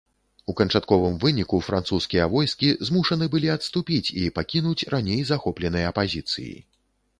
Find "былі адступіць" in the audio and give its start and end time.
3.35-4.13